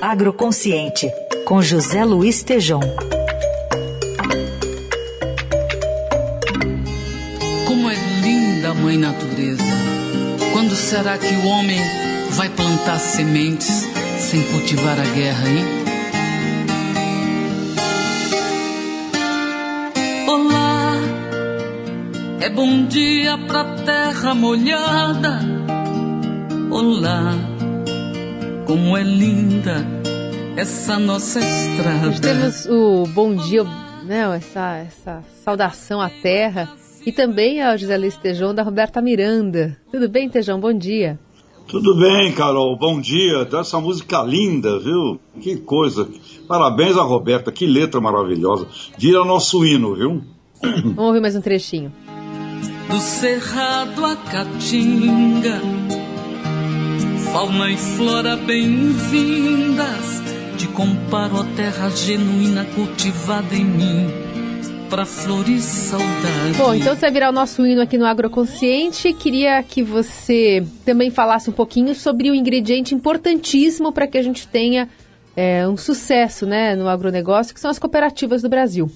[0.00, 1.12] Agroconsciente,
[1.44, 2.80] com José Luiz Tejom.
[7.66, 9.64] Como é linda a Mãe Natureza.
[10.52, 11.80] Quando será que o homem
[12.30, 13.88] vai plantar sementes
[14.20, 15.64] sem cultivar a guerra, hein?
[20.28, 20.94] Olá,
[22.40, 25.40] é bom dia pra terra molhada.
[26.70, 27.34] Olá,
[28.68, 29.82] como é linda
[30.54, 32.06] essa nossa estrada.
[32.06, 33.64] Nós temos o bom dia,
[34.04, 36.68] né, essa, essa saudação à terra
[37.06, 39.78] e também ao José Luiz Tejão da Roberta Miranda.
[39.90, 40.60] Tudo bem, Tejão?
[40.60, 41.18] Bom dia.
[41.66, 42.76] Tudo bem, Carol.
[42.76, 43.48] Bom dia.
[43.58, 45.18] Essa música linda, viu?
[45.40, 46.06] Que coisa.
[46.46, 47.50] Parabéns a Roberta.
[47.50, 48.66] Que letra maravilhosa.
[48.98, 50.22] Vira nosso hino, viu?
[50.62, 51.90] Vamos ouvir mais um trechinho.
[52.90, 55.60] Do cerrado a caatinga,
[57.32, 60.22] fauna e flora bem-vindas.
[60.56, 64.06] Te comparo a terra genuína cultivada em mim
[64.88, 66.56] para florir saudade.
[66.56, 69.12] Bom, então você vai virar o nosso hino aqui no Agroconsciente.
[69.12, 74.48] Queria que você também falasse um pouquinho sobre o ingrediente importantíssimo para que a gente
[74.48, 74.88] tenha
[75.36, 78.90] é, um sucesso né, no agronegócio, que são as cooperativas do Brasil.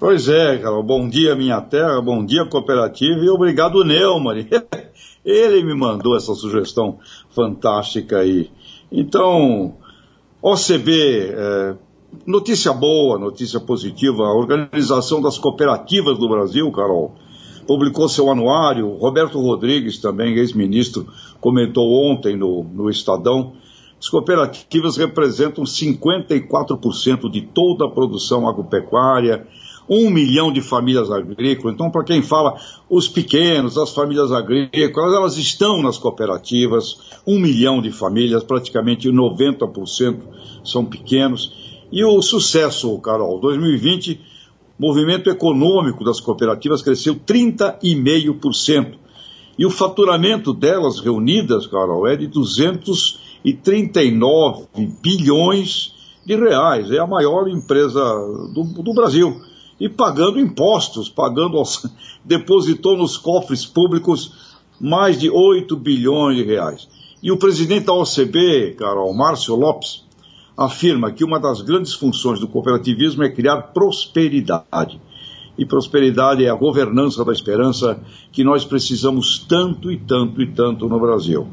[0.00, 0.82] Pois é, Carol.
[0.82, 2.00] Bom dia, minha terra.
[2.00, 3.20] Bom dia, cooperativa.
[3.20, 4.46] E obrigado, Neumann.
[5.28, 6.98] Ele me mandou essa sugestão
[7.28, 8.50] fantástica aí.
[8.90, 9.74] Então,
[10.40, 11.76] OCB, é,
[12.26, 14.22] notícia boa, notícia positiva.
[14.22, 17.14] A Organização das Cooperativas do Brasil, Carol,
[17.66, 18.96] publicou seu anuário.
[18.96, 21.06] Roberto Rodrigues, também ex-ministro,
[21.42, 23.52] comentou ontem no, no Estadão.
[24.00, 29.46] As cooperativas representam 54% de toda a produção agropecuária,
[29.88, 31.74] um milhão de famílias agrícolas.
[31.74, 37.80] Então, para quem fala, os pequenos, as famílias agrícolas, elas estão nas cooperativas, um milhão
[37.80, 40.18] de famílias, praticamente 90%
[40.64, 41.50] são pequenos.
[41.90, 44.20] E o sucesso, Carol, 2020,
[44.78, 48.98] movimento econômico das cooperativas cresceu 30,5%.
[49.58, 54.66] E o faturamento delas reunidas, Carol, é de 239
[55.02, 55.94] bilhões
[56.24, 56.90] de reais.
[56.90, 57.98] É a maior empresa
[58.54, 59.40] do, do Brasil
[59.80, 61.62] e pagando impostos, pagando,
[62.24, 66.88] depositou nos cofres públicos mais de 8 bilhões de reais.
[67.22, 70.04] E o presidente da OCB, Carol Márcio Lopes,
[70.56, 75.00] afirma que uma das grandes funções do cooperativismo é criar prosperidade.
[75.56, 78.00] E prosperidade é a governança da esperança
[78.30, 81.48] que nós precisamos tanto e tanto e tanto no Brasil.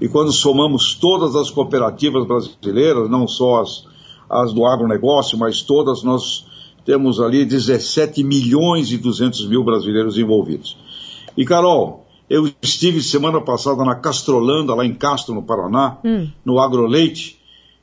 [0.00, 3.86] E quando somamos todas as cooperativas brasileiras, não só as,
[4.30, 6.46] as do agronegócio, mas todas, nós
[6.88, 10.74] temos ali 17 milhões e 200 mil brasileiros envolvidos.
[11.36, 16.30] E Carol, eu estive semana passada na Castrolanda, lá em Castro, no Paraná, hum.
[16.42, 17.38] no Agroleite,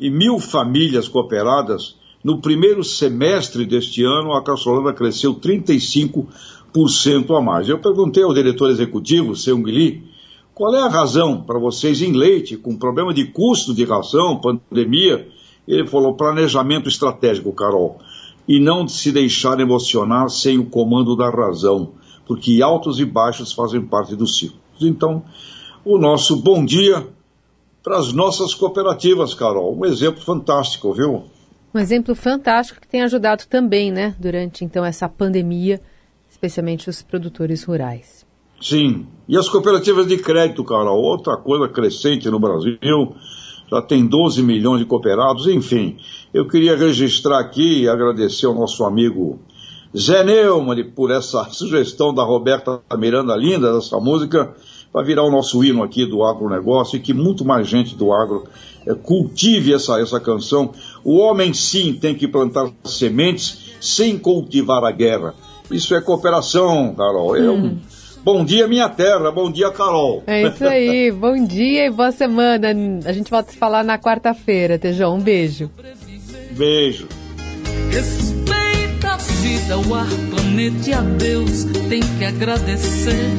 [0.00, 1.94] e mil famílias cooperadas.
[2.24, 7.68] No primeiro semestre deste ano, a Castrolanda cresceu 35% a mais.
[7.68, 10.08] Eu perguntei ao diretor executivo, seu Guilherme,
[10.52, 15.28] qual é a razão para vocês em leite, com problema de custo de ração, pandemia?
[15.68, 18.00] Ele falou planejamento estratégico, Carol
[18.48, 21.92] e não se deixar emocionar sem o comando da razão,
[22.26, 24.58] porque altos e baixos fazem parte do ciclo.
[24.80, 25.22] Então,
[25.84, 27.06] o nosso bom dia
[27.82, 29.76] para as nossas cooperativas, Carol.
[29.78, 31.24] Um exemplo fantástico, viu?
[31.74, 35.80] Um exemplo fantástico que tem ajudado também, né, durante então essa pandemia,
[36.28, 38.26] especialmente os produtores rurais.
[38.60, 39.06] Sim.
[39.28, 42.78] E as cooperativas de crédito, Carol, outra coisa crescente no Brasil
[43.70, 45.96] já tem 12 milhões de cooperados, enfim.
[46.32, 49.38] Eu queria registrar aqui e agradecer ao nosso amigo
[49.96, 54.54] Zé Neumann por essa sugestão da Roberta Miranda Linda, dessa música,
[54.92, 58.44] para virar o nosso hino aqui do agronegócio e que muito mais gente do agro
[58.86, 60.72] é, cultive essa, essa canção.
[61.04, 65.34] O homem sim tem que plantar sementes sem cultivar a guerra.
[65.70, 67.36] Isso é cooperação, Carol.
[67.36, 67.78] É um, hum.
[68.24, 69.30] Bom dia, minha terra.
[69.30, 70.22] Bom dia, Carol.
[70.26, 71.10] É isso aí.
[71.12, 72.68] Bom dia e boa semana.
[73.04, 75.16] A gente volta a se falar na quarta-feira, Tejão.
[75.16, 75.70] Um beijo.
[76.52, 77.08] Beijo.
[77.90, 83.34] Respeita a vida, o ar, planeta e a Deus tem que agradecer.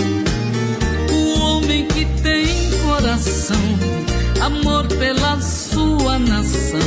[1.12, 2.48] O homem que tem
[2.84, 3.58] coração,
[4.42, 6.80] amor pela sua nação.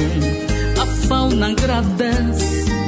[0.80, 2.81] A fauna agradece